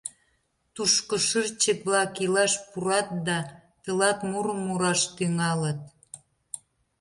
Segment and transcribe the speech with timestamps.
[0.75, 3.37] Тушко шырчык-влак илаш пурат да
[3.83, 5.79] тылат мурым мураш тӱҥалыт.